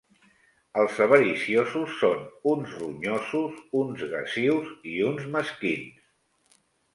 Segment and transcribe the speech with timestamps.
[0.83, 6.59] Els avariciosos són uns ronyosos, uns gasius i uns mesquins.